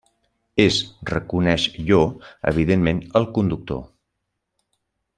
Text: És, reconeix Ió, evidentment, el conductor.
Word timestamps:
És, 0.63 0.77
reconeix 1.09 1.67
Ió, 1.91 1.99
evidentment, 2.55 3.03
el 3.23 3.31
conductor. 3.39 3.85